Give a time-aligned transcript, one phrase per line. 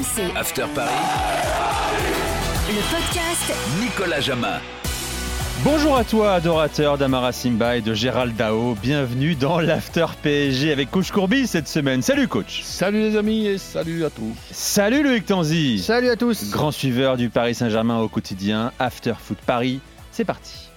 [0.00, 0.34] RMC.
[0.34, 0.90] After Paris.
[2.68, 4.58] Le podcast Nicolas Jamin.
[5.62, 8.76] Bonjour à toi, adorateur d'Amara Simba et de Gérald Dao.
[8.80, 12.00] Bienvenue dans l'After PSG avec Coach Courby cette semaine.
[12.00, 12.62] Salut coach.
[12.62, 14.34] Salut les amis et salut à tous.
[14.50, 15.80] Salut Loïc Tanzi.
[15.80, 16.50] Salut à tous.
[16.50, 18.72] Grand suiveur du Paris Saint-Germain au quotidien.
[18.78, 19.80] After Foot Paris.
[20.12, 20.69] C'est parti.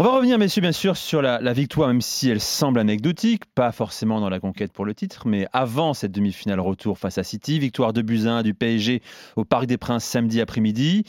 [0.00, 3.70] On va revenir, messieurs, bien sûr, sur la, victoire, même si elle semble anecdotique, pas
[3.70, 7.60] forcément dans la conquête pour le titre, mais avant cette demi-finale retour face à City,
[7.60, 9.02] victoire de Buzyn du PSG
[9.36, 11.04] au Parc des Princes samedi après-midi.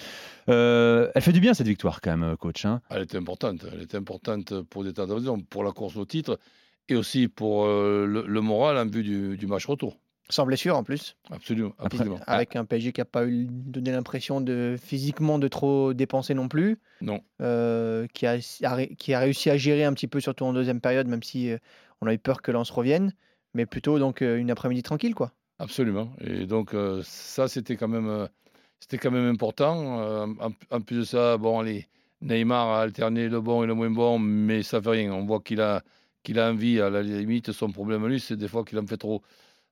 [0.49, 2.63] Euh, elle fait du bien cette victoire quand même, coach.
[2.65, 5.95] Hein elle est importante, elle est importante pour des tas de raisons, pour la course
[5.95, 6.37] au titre
[6.87, 9.97] et aussi pour euh, le, moral en vue du match retour.
[10.29, 11.15] Sans blessure en plus.
[11.29, 11.73] Absolument.
[11.77, 12.15] absolument.
[12.21, 16.33] Après, avec un PSG qui n'a pas eu donné l'impression de physiquement de trop dépenser
[16.33, 16.79] non plus.
[17.01, 17.21] Non.
[17.41, 21.07] Euh, qui, a, qui a réussi à gérer un petit peu, surtout en deuxième période,
[21.07, 21.57] même si euh,
[22.01, 23.13] on a eu peur que Lens revienne.
[23.53, 25.31] Mais plutôt donc euh, une après-midi tranquille, quoi.
[25.59, 26.11] Absolument.
[26.19, 28.27] Et donc euh, ça, c'était quand même,
[28.79, 30.31] c'était quand même important.
[30.39, 31.87] En, en, plus de ça, bon, allez,
[32.21, 35.13] Neymar a alterné le bon et le moins bon, mais ça fait rien.
[35.13, 35.83] On voit qu'il a,
[36.23, 36.81] qu'il a envie.
[36.81, 39.21] À la limite, son problème à lui, c'est des fois qu'il en fait trop.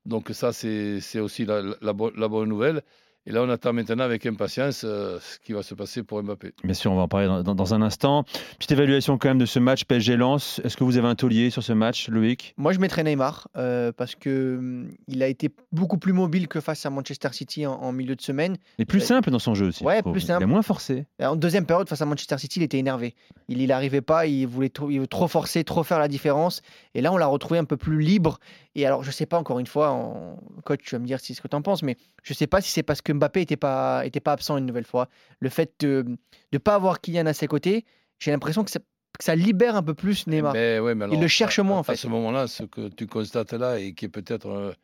[0.06, 2.82] Donc ça, c'est aussi la, la, la, bonne nouvelle.
[3.26, 6.52] Et là, on attend maintenant avec impatience euh, ce qui va se passer pour Mbappé.
[6.62, 8.26] Bien sûr, on va en parler dans, dans, dans un instant.
[8.58, 10.60] Petite évaluation quand même de ce match PSG-Lens.
[10.66, 12.54] Est-ce que vous avez un taulier sur ce match, Loïc?
[12.58, 16.60] Moi, je mettrais Neymar euh, parce que hum, il a été beaucoup plus mobile que
[16.60, 18.58] face à Manchester City en, en milieu de semaine.
[18.78, 19.86] Et plus euh, simple dans son jeu aussi.
[19.86, 20.42] Ouais, plus simple.
[20.42, 21.06] Il est moins forcé.
[21.22, 23.16] En deuxième période, face à Manchester City, il était énervé.
[23.60, 26.62] Il n'arrivait pas, il voulait trop, il trop forcer, trop faire la différence.
[26.94, 28.40] Et là, on l'a retrouvé un peu plus libre.
[28.76, 30.38] Et alors, je sais pas, encore une fois, en...
[30.66, 32.62] coach, tu vas me dire si ce que tu en penses, mais je sais pas
[32.62, 35.10] si c'est parce que Mbappé n'était pas, était pas absent une nouvelle fois.
[35.40, 36.06] Le fait de
[36.52, 37.86] ne pas avoir Kylian à ses côtés,
[38.20, 40.54] j'ai l'impression que, que, ça libère un peu plus Neymar.
[40.54, 41.94] Mais, ouais, mais alors, il le cherche à, moins, en fait.
[41.94, 44.76] À ce moment-là, ce que tu constates là, et qui est peut-être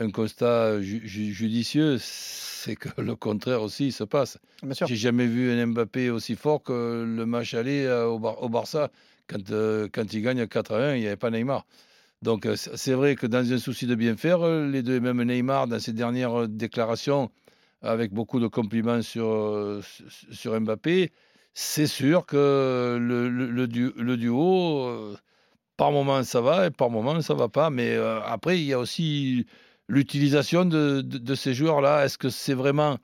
[0.00, 4.38] un, constat ju ju judicieux, c'est que le contraire aussi se passe.
[4.86, 8.90] J'ai jamais vu un Mbappé aussi fort que le match aller au, Bar au Barça.
[9.26, 11.64] Quand, euh, quand il gagne 4 à 1, il n'y avait pas Neymar.
[12.22, 15.78] Donc c'est vrai que dans un souci de bien faire, les deux, même Neymar, dans
[15.78, 17.30] ses dernières déclarations,
[17.82, 19.80] avec beaucoup de compliments sur,
[20.30, 21.12] sur Mbappé,
[21.54, 25.16] c'est sûr que le, le, le, du, le duo, euh,
[25.76, 27.70] par moment ça va et par moment ça va pas.
[27.70, 29.46] Mais euh, après, il y a aussi
[29.90, 32.04] l'utilisation de, de, de, ces joueurs-là.
[32.04, 32.96] Est-ce que c'est vraiment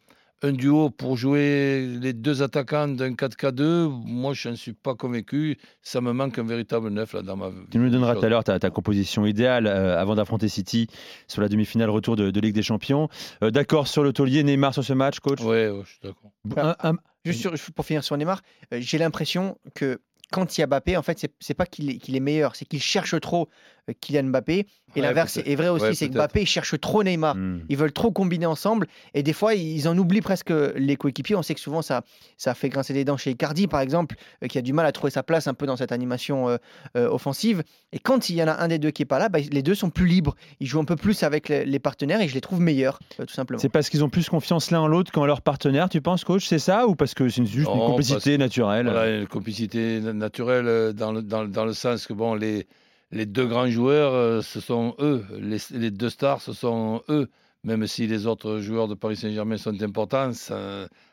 [0.42, 5.56] un duo pour jouer les deux attaquants d'un 4K2, moi je n'en suis pas convaincu.
[5.82, 7.50] Ça me manque un véritable neuf là dans ma.
[7.70, 10.88] Tu nous donneras tout à l'heure ta, ta, composition idéale euh, avant d'affronter City
[11.26, 13.08] sur la demi-finale retour de, de, Ligue des Champions.
[13.42, 15.40] Euh, d'accord sur le taulier, Neymar sur ce match, coach?
[15.40, 16.30] Oui, ouais, je suis d'accord.
[16.56, 16.96] Un, un...
[17.24, 18.42] Juste sur, pour finir sur Neymar,
[18.72, 20.00] euh, j'ai l'impression que
[20.32, 23.18] quand il y a Mbappé, en fait, c'est, pas qu'il est, meilleur, c'est qu'il cherche
[23.20, 23.48] trop
[23.88, 24.66] euh, Kylian Mbappé.
[24.94, 27.36] Et ouais, l'inverse est vrai aussi, ouais, c'est que Mbappé cherche trop Neymar.
[27.36, 27.64] Mm.
[27.68, 28.86] Ils veulent trop combiner ensemble.
[29.14, 31.36] Et des fois, ils en oublient presque les coéquipiers.
[31.36, 32.02] On sait que souvent, ça,
[32.36, 34.92] ça fait grincer des dents chez Icardi, par exemple, euh, qui a du mal à
[34.92, 36.56] trouver sa place un peu dans cette animation euh,
[36.96, 37.62] euh, offensive.
[37.92, 39.62] Et quand il y en a un des deux qui est pas là, bah, les
[39.62, 40.34] deux sont plus libres.
[40.60, 43.26] Ils jouent un peu plus avec les, les partenaires et je les trouve meilleurs, tout
[43.28, 43.60] simplement.
[43.60, 46.46] C'est parce qu'ils ont plus confiance l'un en l'autre qu'en leur partenaire, tu penses, coach?
[46.46, 48.86] C'est ça Ou parce que c'est juste non, une complicité naturelle?
[48.86, 52.66] Voilà, une complicité naturelle dans le, dans, dans le sens que, bon, les
[53.10, 55.24] les deux grands joueurs, euh, ce sont eux.
[55.40, 57.28] Les, les, deux stars, ce sont eux.
[57.64, 60.30] Même si les autres joueurs de Paris Saint-Germain sont importants,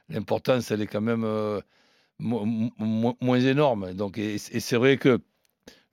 [0.10, 1.60] l'importance, elle est quand même euh,
[2.20, 3.94] mo mo moins énorme.
[3.94, 5.20] Donc, et, c'est vrai que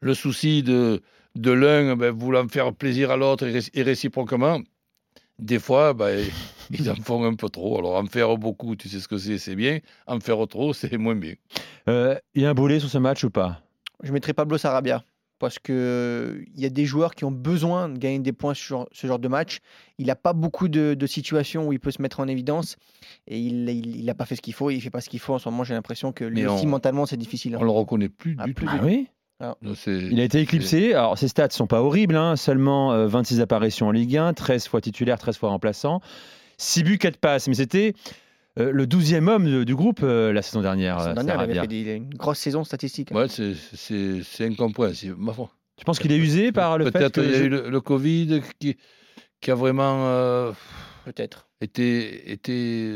[0.01, 1.03] le souci de,
[1.35, 4.61] de l'un ben, voulant faire plaisir à l'autre et, réciproquement,
[5.41, 6.25] des fois, ben,
[6.71, 7.79] ils en font un peu trop.
[7.79, 9.81] Alors, en faire beaucoup, tu sais ce que c'est, c'est bien.
[10.07, 11.35] En faire trop, c'est moins bien.
[11.89, 13.63] Euh, il y a un boulet sur ce match ou pas?
[14.03, 15.05] Je mettrai Pablo Sarabia
[15.39, 18.87] parce qu'il euh, y a des joueurs qui ont besoin de gagner des points sur
[18.93, 19.61] ce genre de match.
[19.99, 22.77] Il n'a pas beaucoup de, de, situations où il peut se mettre en évidence
[23.27, 24.71] et il n'a il, il pas fait ce qu'il faut.
[24.71, 25.65] Il ne fait pas ce qu'il faut en ce moment.
[25.65, 27.57] J'ai l'impression que lui aussi, mentalement, c'est difficile.
[27.57, 28.73] On ne le reconnaît plus ah, du plus tout.
[28.79, 29.09] Ah oui?
[29.41, 30.93] Alors, non, il a été éclipsé.
[30.93, 32.17] Alors, ses stats sont pas horribles.
[32.17, 32.37] Hein.
[32.37, 36.03] Seulement euh, 26 apparitions en Ligue 1, 13 fois titulaire, 13 fois remplaçant.
[36.59, 37.49] 6 buts, 4 passes.
[37.49, 37.95] Mais c'était
[38.59, 40.99] euh, le 12e homme de, du groupe euh, la saison dernière.
[40.99, 43.11] La saison dernière il, avait fait des, une grosse saison statistique.
[43.13, 45.51] Ouais, c'est incompréhensible, ma foi.
[45.77, 47.81] Tu penses qu'il est usé par le fait Peut-être qu'il y a eu le, le,
[47.81, 48.77] Covid qui,
[49.41, 50.53] qui a vraiment euh,
[51.07, 52.93] peut-être été, été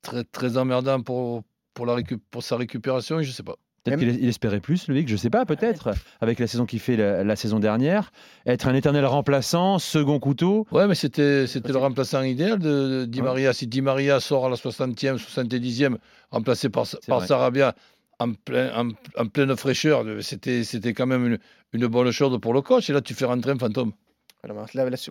[0.00, 1.42] très, très emmerdant pour,
[1.74, 3.56] pour, la récup pour sa récupération, je ne sais pas.
[3.84, 5.90] Peut-être qu'il espérait plus, Loïc, je ne sais pas, peut-être,
[6.20, 8.12] avec la saison qu'il fait la, la, saison dernière.
[8.46, 10.66] Être un éternel remplaçant, second couteau.
[10.72, 13.50] Ouais, mais c'était le remplaçant idéal de, de Di Maria.
[13.50, 13.54] Ouais.
[13.54, 15.96] Si Di Maria sort à la 60e, 70e,
[16.30, 17.74] remplacé par, par Sarabia,
[18.18, 21.38] en, plein, en, en, pleine fraîcheur, c'était quand même une,
[21.72, 22.90] une, bonne chose pour le coach.
[22.90, 23.92] Et là, tu fais rentrer un fantôme.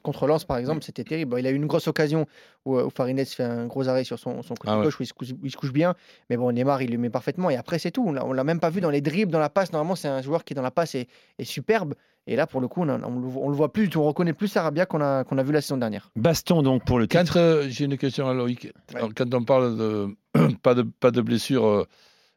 [0.02, 1.36] Contre Lens, par exemple, c'était terrible.
[1.40, 2.26] il a eu une grosse occasion
[2.66, 5.08] où, où Farines fait un gros arrêt sur son, son côté ah gauche où il
[5.08, 5.96] se, couche, bien.
[6.30, 7.50] Mais bon, Neymar, il le met parfaitement.
[7.50, 8.06] Et après, c'est tout.
[8.08, 9.72] On l'a même pas vu dans les dribbles, dans la passe.
[9.72, 11.08] Normalement, c'est un joueur qui, dans la passe, est,
[11.44, 11.94] superbe.
[12.26, 14.00] Et là, pour le coup, on, ne le voit plus du tout.
[14.00, 16.10] On reconnaît plus Sarabia qu'on a, qu'on a vu la saison dernière.
[16.16, 17.38] Baston, donc, pour le titre.
[17.38, 18.72] Euh, j'ai une question à Loïc.
[19.16, 20.08] Quand on parle de
[20.64, 21.88] pas de, pas de blessure, euh,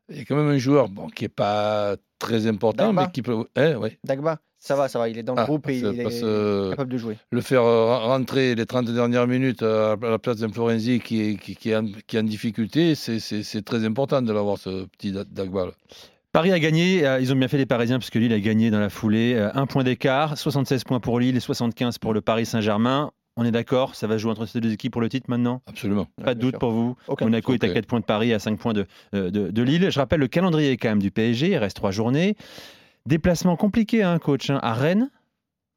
[0.09, 3.23] il y a quand même un joueur bon, qui n'est pas très important, mais qui
[3.23, 3.45] peut.
[3.57, 3.99] Eh, ouais.
[4.05, 6.71] Dagba ça va, ça va, il est dans le ah, groupe et il est euh,
[6.71, 7.17] capable de jouer.
[7.31, 11.37] Le faire euh, rentrer les 30 dernières minutes à la place d'un Florenzi qui est,
[11.37, 15.13] qui, qui, est en, qui est en difficulté, c'est très important de l'avoir, ce petit
[15.13, 15.69] Dagba.
[16.33, 18.79] Paris a gagné, euh, ils ont bien fait les Parisiens puisque Lille a gagné dans
[18.79, 19.35] la foulée.
[19.55, 23.13] Un point d'écart, 76 points pour Lille et 75 pour le Paris Saint-Germain.
[23.41, 25.63] On est d'accord, ça va jouer entre ces deux équipes pour le titre maintenant?
[25.67, 26.07] Absolument.
[26.23, 28.75] Pas de doute pour vous Monaco est à 4 points de Paris, à 5 points
[28.75, 28.85] de,
[29.15, 29.89] de, de, Lille.
[29.91, 32.37] Je rappelle le calendrier quand même du PSG, il reste 3 journées.
[33.07, 35.09] Déplacement compliqué, hein, coach, hein, à Rennes,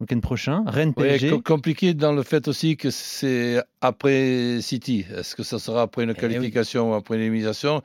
[0.01, 0.65] week-end prochain.
[0.67, 1.41] Rennes PSG.
[1.41, 5.05] compliqué dans le fait aussi que c'est après City.
[5.15, 7.81] Est-ce que ça sera après une eh qualification ou après une élimination?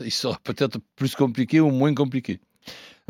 [0.00, 2.40] Il sera peut-être plus compliqué ou moins compliqué.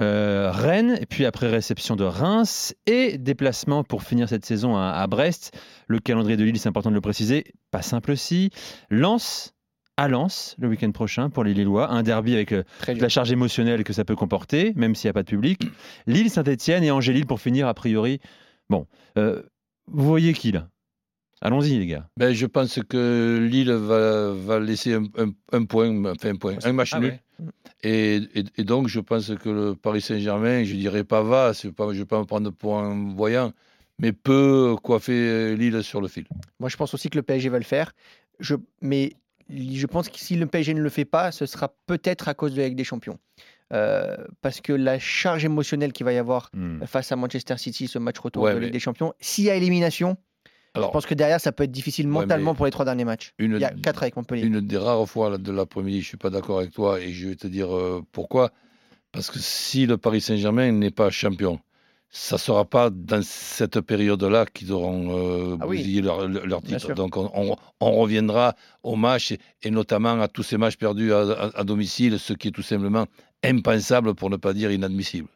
[0.00, 5.06] Euh, Rennes, et puis après réception de Reims, et déplacement pour finir cette saison à,
[5.06, 5.58] Brest.
[5.88, 8.50] Le calendrier de Lille, c'est important de le préciser, pas simple aussi.
[8.90, 9.54] Lens,
[9.96, 11.90] à Lens le week-end prochain pour les Lillois.
[11.90, 15.14] Un derby avec euh, la charge émotionnelle que ça peut comporter, même s'il n'y a
[15.14, 15.62] pas de public.
[16.06, 18.20] Lille, Saint-Etienne et Angers-Lille pour finir, a priori.
[18.70, 18.86] Bon,
[19.18, 19.42] euh,
[19.88, 20.68] vous voyez qui là?
[21.40, 22.08] Allons-y, les gars.
[22.16, 27.00] Ben, je pense que Lille va, laisser un, point, enfin un point, un match ah
[27.00, 27.18] nul.
[27.82, 28.20] Et,
[28.58, 32.04] donc, je pense que le Paris Saint-Germain, je dirais pas va, pas, je ne vais
[32.04, 33.52] pas me prendre pour un voyant,
[33.98, 36.26] mais peut coiffer Lille sur le fil.
[36.58, 37.92] Moi, je pense aussi que le PSG va le faire.
[38.40, 39.12] Je, mais
[39.50, 42.54] je pense que si le PSG ne le fait pas, ce sera peut-être à cause
[42.54, 43.18] de la Ligue des Champions.
[43.72, 46.84] Euh, parce que la charge émotionnelle qu'il va y avoir hmm.
[46.86, 49.54] face à Manchester City, ce match retour de la Ligue des Champions, s'il y a
[49.54, 50.16] élimination,
[50.76, 53.32] je pense que derrière, ça peut être difficile mentalement pour les trois derniers matchs.
[53.38, 54.46] Il y a quatre avec Montpellier.
[54.46, 57.28] Une des rares fois de l'après-midi, je ne suis pas d'accord avec toi et je
[57.28, 58.50] vais te dire euh, pourquoi.
[59.12, 61.58] Parce que si le Paris Saint-Germain n'est pas champion,
[62.10, 66.94] ça ne sera pas dans cette période-là qu'ils auront euh, ah bousillé leur, titre.
[66.94, 72.32] Donc on, reviendra au match et, notamment à tous ces matchs perdus à, domicile, ce
[72.32, 73.06] qui est tout simplement
[73.44, 75.28] impensable pour ne pas dire inadmissible.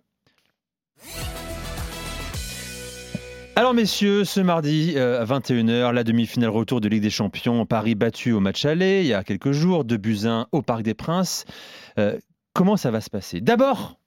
[3.54, 7.94] Alors messieurs, ce mardi euh, à 21h, la demi-finale retour de Ligue des Champions, Paris
[7.94, 11.44] battu au match aller il y a quelques jours, de Buzyn au Parc des Princes.
[11.99, 12.19] Euh,
[12.54, 13.43] comment ça va se passer?
[13.43, 14.00] D'abord,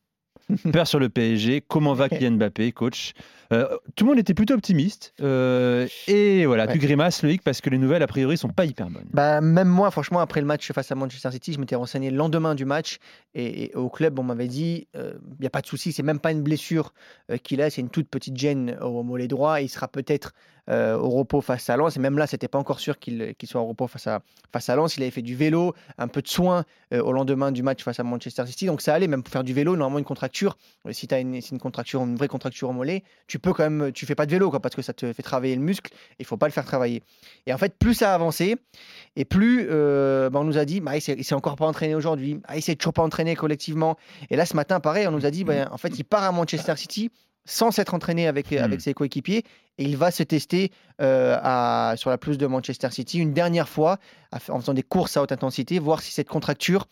[0.72, 1.62] Peur sur le PSG.
[1.62, 3.14] Comment va Kylian Mbappé, coach?
[3.54, 5.14] Euh, Tout le monde était plutôt optimiste.
[5.22, 8.90] Euh, et voilà, tu grimaces, Loïc, parce que les nouvelles, a priori, sont pas hyper
[8.90, 9.10] bonnes.
[9.12, 12.18] Bah, même moi, franchement, après le match face à Manchester City, je m'étais renseigné le
[12.18, 12.98] lendemain du match.
[13.34, 16.20] Et, au club, on m'avait dit il euh, n'y a pas de souci, c'est même
[16.20, 16.94] pas une blessure
[17.44, 19.62] qu'il a, c'est une toute petite gêne au mollet droit.
[19.62, 20.34] il sera peut-être
[20.70, 21.96] euh, au repos face à Lens.
[21.96, 24.22] Et même là, c'était pas encore sûr qu'il soit au repos face à,
[24.52, 24.98] face à Lens.
[24.98, 28.00] Il avait fait du vélo, un peu de soin euh, au lendemain du match face
[28.00, 28.66] à Manchester City.
[28.66, 30.58] Donc ça allait, même pour faire du vélo, normalement une contracture.
[30.88, 33.70] Euh, si tu as une, une, contracture, une vraie contracture au mollet, tu peux quand
[33.70, 35.94] même, tu fais pas de vélo quoi, parce que ça te fait travailler le muscle.
[36.18, 37.04] Il faut pas le faire travailler.
[37.46, 38.56] Et en fait, plus ça a avancé,
[39.16, 42.58] et plus bah, on nous a dit, bah, il s'est encore pas entraîné aujourd'hui, ah,
[42.58, 43.98] il s'est toujours pas entraîné collectivement.
[44.32, 46.32] Et là, ce matin, pareil, on nous a dit, bah, en fait, il part à
[46.32, 47.12] Manchester City
[47.46, 48.58] sans s'être entraîné avec, hmm.
[48.58, 49.44] avec ses coéquipiers.
[49.78, 50.72] Et il va se tester
[51.02, 53.98] euh, à, sur la pelouse de Manchester City une dernière fois
[54.50, 56.88] en faisant des courses à haute intensité, voir si cette contracture,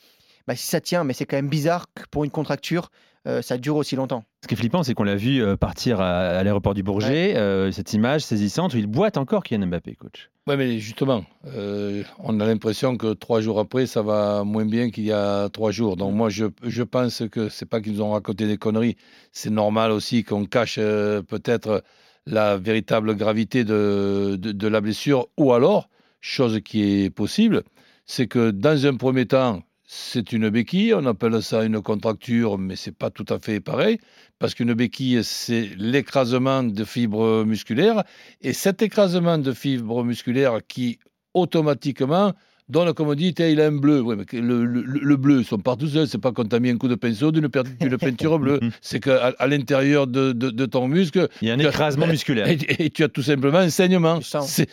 [0.48, 1.04] bah, si ça tient.
[1.04, 2.90] Mais c'est quand même bizarre pour une contracture,
[3.26, 4.26] euh, ça dure aussi longtemps.
[4.42, 7.72] Ce qui est flippant, c'est qu'on l'a vu euh, partir à, l'aéroport du Bourget, euh,
[7.72, 10.30] cette image saisissante où il boite encore Kylian Mbappé, coach.
[10.46, 15.06] Oui, mais justement, on a l'impression que trois jours après, ça va moins bien qu'il
[15.06, 15.96] y a trois jours.
[15.96, 18.98] Donc moi, je, je pense que c'est pas qu'ils nous ont raconté des conneries.
[19.32, 21.82] C'est normal aussi qu'on cache peut-être
[22.26, 25.28] la véritable gravité de, de, de la blessure.
[25.38, 25.88] Ou alors,
[26.20, 27.64] chose qui est possible,
[28.06, 32.76] c'est que dans un premier temps, c'est une béquille, on appelle ça une contracture, mais
[32.76, 34.00] c'est pas tout à fait pareil,
[34.40, 38.04] parce qu'une béquille, c'est l'écrasement de fibres musculaires,
[38.42, 41.00] et cet écrasement de fibres musculaires qui
[41.34, 42.34] automatiquement
[42.70, 44.04] donne, comme on dit, il a un bleu.
[44.32, 46.96] le, bleu, ils sont partout seuls, c'est pas quand tu as mis un coup de
[46.96, 47.50] pinceau d'une
[48.00, 51.28] peinture bleue, c'est qu'à à, l'intérieur de, ton muscle...
[51.42, 52.48] Il y a un écrasement musculaire.
[52.48, 54.20] Et, tu as tout simplement un saignement.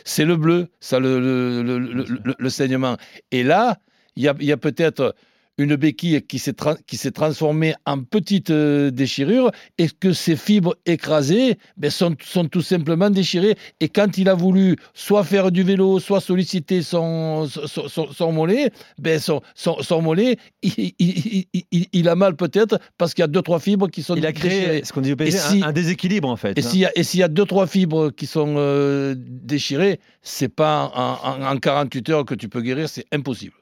[0.05, 1.62] C'est le bleu, ça, le,
[2.38, 2.97] le saignement.
[3.33, 3.79] Et là,
[4.17, 5.14] il y a, peut-être
[5.59, 11.90] une béquille qui s'est, transformée en petite euh, déchirure et que ces fibres écrasées ben,
[11.90, 13.57] sont, sont, tout simplement déchirées?
[13.81, 19.19] Et quand il a voulu soit faire du vélo, soit solliciter son, son, mollet, ben
[19.19, 19.43] son,
[20.02, 24.02] mollet, il, il, il, a mal peut-être parce qu'il y a deux, trois fibres qui
[24.02, 26.59] sont Il a créé ce qu'on dit au PSG, un, déséquilibre en fait.
[26.59, 30.00] Et s'il y, a, et s'il y a deux, trois fibres qui sont euh, déchirées,
[30.23, 33.60] c'est pas en, en 48 heures que tu peux guérir, c'est impossible.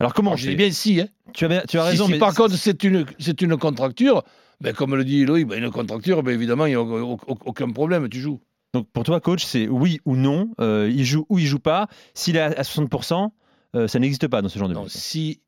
[0.00, 1.00] Alors comment Je dis bien si.
[1.00, 1.08] Hein.
[1.32, 2.06] Tu, as, tu as raison.
[2.06, 4.24] Si, par contre c'est une, c'est une contracture,
[4.60, 8.08] ben, comme le dit Loïc, ben, une contracture, ben, évidemment, il n'y a aucun problème,
[8.08, 8.40] tu joues.
[8.72, 10.50] Donc pour toi, coach, c'est oui ou non.
[10.60, 11.88] Euh, il joue ou il joue pas.
[12.14, 13.30] S'il est à 60%,
[13.76, 15.40] euh, ça n'existe pas dans ce genre de non, Si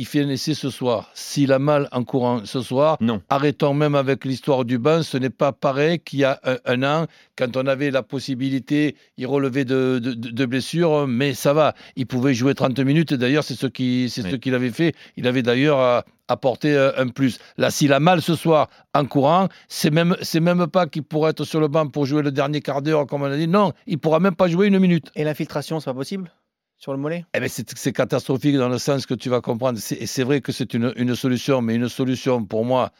[0.00, 1.10] il fait un essai ce soir.
[1.12, 3.20] S'il a mal en courant ce soir, non.
[3.28, 5.02] arrêtons même avec l'histoire du bain.
[5.02, 9.26] Ce n'est pas pareil qu'il y a un, an, quand on avait la possibilité, il
[9.26, 11.74] relevait de, blessures, mais ça va.
[11.96, 13.12] Il pouvait jouer 30 minutes.
[13.12, 14.94] D'ailleurs, c'est ce qu'il ce qu'il avait fait.
[15.18, 17.38] Il avait d'ailleurs apporté euh, un plus.
[17.58, 21.32] Là, s'il a mal ce soir en courant, c'est même, c'est même pas qu'il pourrait
[21.32, 23.48] être sur le banc pour jouer le dernier quart d'heure, comme on a dit.
[23.48, 25.10] Non, il pourra même pas jouer une minute.
[25.14, 26.32] Et l'infiltration, c'est pas possible?
[26.80, 27.24] Sur le mollet?
[27.34, 29.78] Eh ben C'est catastrophique dans le sens que tu vas comprendre.
[29.98, 32.90] Et c'est vrai que c'est une, solution, mais une solution pour moi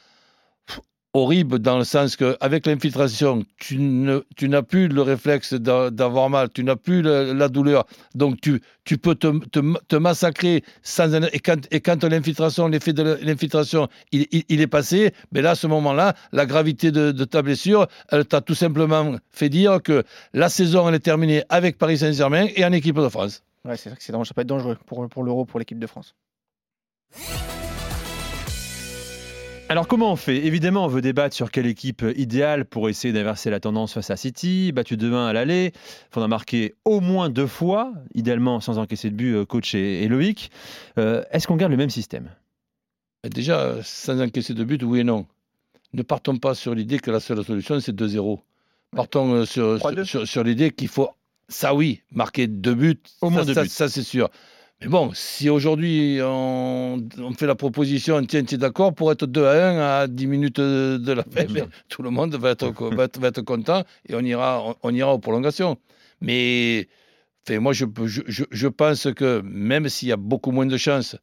[1.12, 6.76] horrible dans le sens qu'avec l'infiltration, tu, n'as plus le réflexe d'avoir mal, tu n'as
[6.76, 7.84] plus la, douleur.
[8.14, 8.60] Donc tu,
[8.99, 15.40] peux te, massacrer sans et quand, l'infiltration, l'effet de l'infiltration, il, il, est passé, mais
[15.40, 19.16] ben là, à ce moment-là, la gravité de, de ta blessure, elle t'a tout simplement
[19.32, 23.08] fait dire que la saison, elle est terminée avec Paris Saint-Germain et en équipe de
[23.08, 23.42] France.
[23.64, 26.14] Ouais, c'est que ça peut être dangereux pour, pour l'Euro, pour l'équipe de France.
[29.70, 30.44] Alors comment on fait?
[30.46, 34.16] Évidemment, on veut débattre sur quelle équipe idéale pour essayer d'inverser la tendance face à
[34.16, 35.72] City, battu demain à l'aller.
[35.74, 40.08] Il faudra marquer au moins deux fois, idéalement sans encaisser de but, euh, coach et,
[40.08, 40.50] Loïc.
[40.98, 42.30] Euh, est-ce qu'on garde le même système?
[43.22, 45.26] Déjà, sans encaisser de but, oui et non.
[45.92, 48.40] Ne partons pas sur l'idée que la seule solution, c'est 2-0.
[48.96, 51.10] Partons euh, sur, sur, sur l'idée qu'il faut
[51.50, 54.30] ça oui, marquer deux buts, au moins ça, ça c'est sûr.
[54.80, 59.45] Mais bon, si aujourd'hui on, fait la proposition, tiens, tu es d'accord pour être 2
[59.45, 63.04] à 1 à 10 minutes de la fin, ben, tout le monde va être, va
[63.04, 65.76] être, content et on ira, on, ira aux prolongations.
[66.23, 66.88] Mais
[67.50, 71.16] moi, je, je, je, pense que même s'il y a beaucoup moins de chances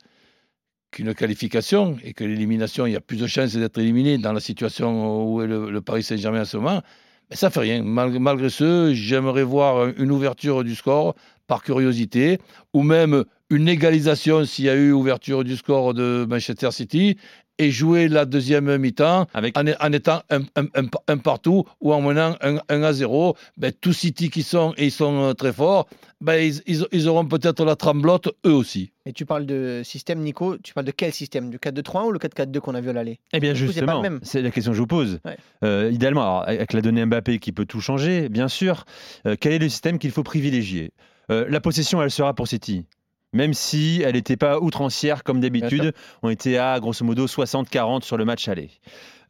[0.92, 4.40] qu'une qualification et que l'élimination, il y a plus de chances d'être éliminé dans la
[4.40, 6.84] situation où est le, le Paris Saint-Germain en ce moment,
[7.30, 7.84] mais ça fait rien.
[7.84, 11.16] Malgré, ce, j'aimerais voir une ouverture du score
[11.48, 12.40] par curiosité,
[12.74, 17.18] ou même une égalisation s'il y a eu ouverture du score de Manchester City,
[17.60, 19.58] et jouer la deuxième mi-temps Avec...
[19.58, 23.36] en, étant un, partout ou en menant un, à 0.
[23.58, 25.88] Ben, tous City qui sont, et ils sont euh, très forts,
[26.22, 28.92] ben, ils, auront peut-être la tremblote eux aussi.
[29.06, 31.50] Et tu parles de système, Nico, tu parles de quel système?
[31.50, 33.20] Du 4-2-3-1 ou le 4-4-2 qu'on a vu à l'aller?
[33.34, 35.20] Eh bien, justement, c'est la question que je vous pose.
[35.64, 38.86] Euh, idéalement, avec la donnée Mbappé qui peut tout changer, bien sûr,
[39.26, 40.92] euh, quel est le système qu'il faut privilégier?
[41.30, 42.86] La possession, elle sera pour City
[43.34, 45.94] même si elle n'était pas outrancière comme d'habitude.
[46.24, 48.72] On était à grosso modo 60-40 sur le match aller.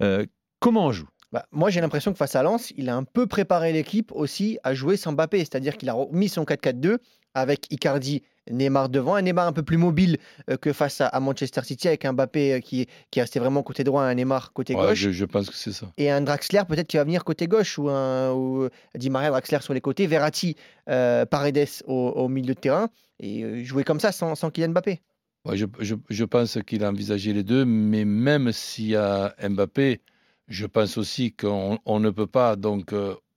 [0.01, 0.25] Euh,
[0.59, 1.07] comment on joue?
[1.31, 4.59] Bah, moi, j'ai l'impression que face à Lens, il a un peu préparé l'équipe aussi
[4.63, 6.97] à jouer sans Mbappé, c'est-à-dire qu'il a mis son 4-4-2
[7.33, 10.17] avec Icardi, Neymar devant, un Neymar un peu plus mobile
[10.49, 13.83] euh, que face à, Manchester City avec un Mbappé euh, qui, qui restait vraiment côté
[13.83, 15.09] droit, un Neymar côté gauche.
[15.09, 15.87] Je, pense que c'est ça.
[15.97, 19.59] Et un Draxler peut-être qui va venir côté gauche ou un ou Di Maria Draxler
[19.61, 22.89] sur les côtés, Verratti, Paredes au, milieu de terrain
[23.19, 25.01] et jouer comme ça sans, sans Kylian Mbappé.
[25.53, 30.01] je, je, je, pense qu'il a envisagé les deux, mais même s'il y a Mbappé,
[30.47, 32.93] je pense aussi qu'on ne peut pas, donc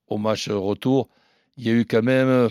[0.07, 1.09] au match retour,
[1.57, 2.49] il y a eu quand même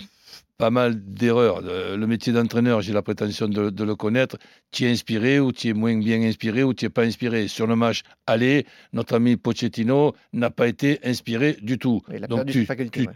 [0.61, 1.62] pas mal d'erreurs.
[1.62, 4.37] Le métier d'entraîneur, j'ai la prétention de, le connaître.
[4.71, 7.49] Tu es inspiré ou tu es moins bien inspiré ou tu n'es pas inspiré?
[7.49, 12.02] Sur le match aller, notre ami Pochettino n'a pas été inspiré du tout.
[12.29, 12.67] Donc tu,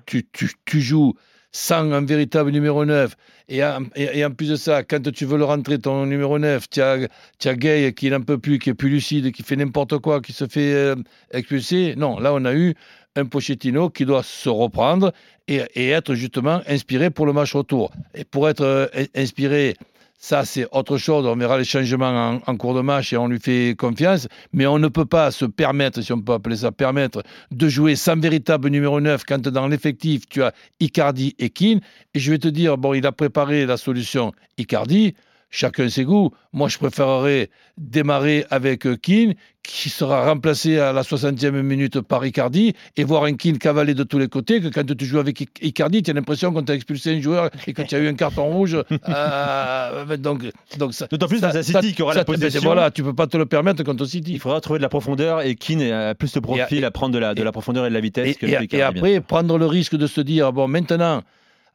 [0.06, 1.14] tu, tu, tu, joues
[1.52, 3.14] sans un véritable numéro 9.
[3.48, 6.68] Et en, et, en, plus de ça, quand tu veux le rentrer, ton numéro 9,
[6.68, 7.08] tu as,
[7.44, 10.32] as Gay qui n'en peut plus, qui est plus lucide, qui fait n'importe quoi, qui
[10.32, 10.96] se fait euh,
[11.30, 11.94] expulser.
[11.96, 12.74] Non, là, on a eu
[13.16, 15.12] un Pochettino qui doit se reprendre
[15.48, 17.92] et, et, être justement inspiré pour le match retour.
[18.14, 19.76] Et pour être euh, inspiré
[20.24, 21.26] ça, c'est autre chose.
[21.26, 24.26] On verra les changements en, cours de match et on lui fait confiance.
[24.54, 27.94] Mais on ne peut pas se permettre, si on peut appeler ça permettre, de jouer
[27.94, 31.80] sans véritable numéro 9 quand dans l'effectif, tu as Icardi et Keane.
[32.14, 35.14] Et je vais te dire, bon, il a préparé la solution Icardi.
[35.54, 36.32] Chacun ses goûts.
[36.52, 42.74] Moi, je préférerais démarrer avec Keane, qui sera remplacé à la 60e minute par Icardi,
[42.96, 46.02] et voir un Keane cavaler de tous les côtés, que quand tu joues avec Icardi,
[46.02, 48.44] tu as l'impression qu'on t'a expulsé un joueur et que tu as eu un carton
[48.44, 48.76] rouge.
[49.06, 50.44] Euh, donc,
[50.78, 52.60] donc D'autant plus dans un City qui aura la possession.
[52.62, 54.32] Voilà, tu peux pas te le permettre contre City.
[54.32, 57.18] Il faudra trouver de la profondeur, et Keane a plus de profil à prendre de
[57.18, 59.66] la, de la profondeur et de la vitesse et, que Et, et après, prendre le
[59.66, 61.22] risque de se dire, bon, maintenant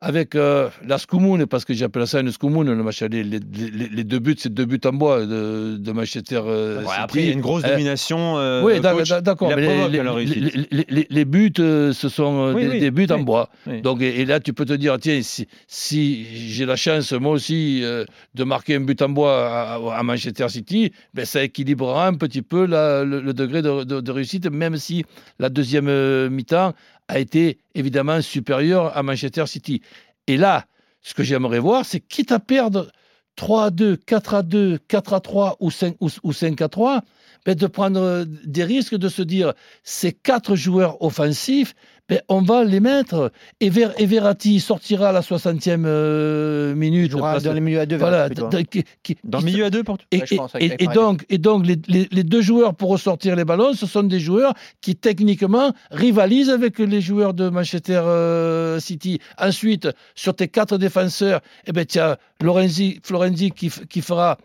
[0.01, 4.03] avec euh, la Scoumoune, parce que j'appelle ça une Scoumoune, le match les, les, les,
[4.05, 7.33] deux buts, c'est deux buts en bois de, de Manchester euh, Après, il y a
[7.33, 8.35] une grosse euh, domination.
[8.63, 9.53] oui, d'accord.
[9.55, 13.49] Les, buts, ce sont des, buts en bois.
[13.83, 17.81] Donc, et, là, tu peux te dire, tiens, si, si j'ai la chance, moi aussi,
[17.81, 22.65] de marquer un but en bois à, Manchester City, ben, ça équilibrera un petit peu
[22.65, 25.03] le, degré de, de, réussite, même si
[25.39, 26.73] la deuxième mi-temps
[27.09, 29.81] a été évidemment supérieur à Manchester City.
[30.27, 30.65] Et là,
[31.01, 32.91] ce que j'aimerais voir, c'est quitte à perdre
[33.35, 37.01] 3 à 2, 4 à 2, 4 à 3 ou 5, ou 5 à 3,
[37.45, 41.73] ben de prendre des risques, de se dire ces quatre joueurs offensifs,
[42.09, 43.31] ben, on va les mettre.
[43.59, 47.11] Et, Ver, et Verratti sortira à la 60e euh, minute.
[47.11, 47.97] Jouera dans les milieux à deux.
[47.97, 50.23] Voilà, dans le milieu à deux pour Et,
[50.59, 54.19] et, donc, et donc les, les, deux joueurs pour ressortir les ballons, ce sont des
[54.19, 59.19] joueurs qui techniquement rivalisent avec les joueurs de Manchester euh, City.
[59.37, 64.37] Ensuite, sur tes quatre défenseurs, eh ben, tu as Lorenzi, Florenzi qui, qui fera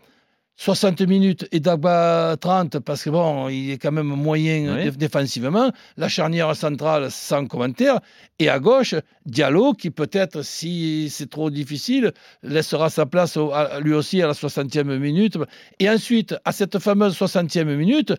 [0.57, 5.71] 60 minutes et Dagba 30 parce que bon, il est quand même moyen défensivement.
[5.97, 7.99] La charnière centrale sans commentaire.
[8.39, 8.95] Et à gauche,
[9.25, 13.37] Diallo qui peut-être, si c'est trop difficile, laissera sa place
[13.81, 15.37] lui aussi à la 60e minute.
[15.79, 18.13] Et ensuite, à cette fameuse 60e minute,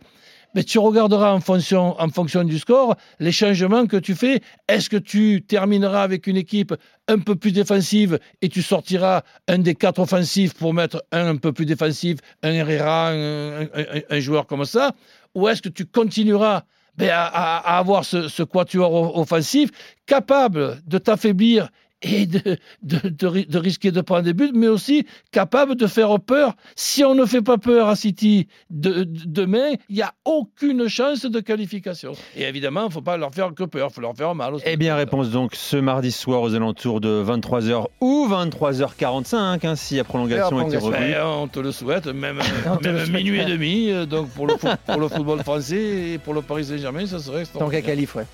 [0.54, 4.40] mais tu regarderas en fonction, en fonction du score les changements que tu fais.
[4.68, 6.74] Est-ce que tu termineras avec une équipe
[7.08, 11.36] un peu plus défensive et tu sortiras un des quatre offensifs pour mettre un un
[11.36, 14.92] peu plus défensif, un Herrera, un, joueur comme ça?
[15.34, 16.62] Ou est-ce que tu continueras
[16.96, 19.70] ben, à, avoir ce, ce quatuor offensif
[20.06, 21.68] capable de t'affaiblir
[22.02, 26.54] et de, de, de, risquer de prendre des buts, mais aussi capable de faire peur.
[26.74, 31.40] Si on ne fait pas peur à City demain, il n'y a aucune chance de
[31.40, 32.12] qualification.
[32.36, 34.54] Et évidemment, il ne faut pas leur faire que peur, il faut leur faire mal
[34.54, 34.64] aussi.
[34.66, 39.96] Eh bien, réponse donc ce mardi soir aux alentours de 23h ou 23h45, hein, si
[39.96, 40.96] la prolongation était revue.
[40.96, 42.40] Ben, on te le souhaite, même,
[42.82, 43.90] même minuit et demi.
[43.90, 47.44] Euh, donc pour le, pour le football français et pour le Paris Saint-Germain, ça serait
[47.46, 48.26] Tant qu'à qualif, ouais.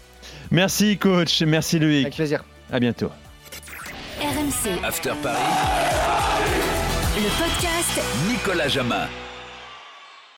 [0.51, 2.07] Merci coach, merci Loïc.
[2.07, 2.45] Avec plaisir.
[2.71, 3.11] À bientôt.
[4.53, 4.85] RMC.
[4.85, 5.39] After Paris.
[7.17, 9.09] Le podcast Nicolas Jamin.